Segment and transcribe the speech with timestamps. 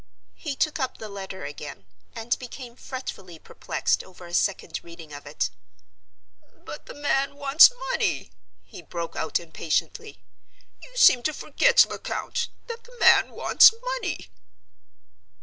[0.33, 5.27] He took up the letter again, and became fretfully perplexed over a second reading of
[5.27, 5.51] it.
[6.65, 8.31] "But the man wants money!"
[8.65, 10.17] he broke out, impatiently.
[10.81, 14.29] "You seem to forget, Lecount, that the man wants money."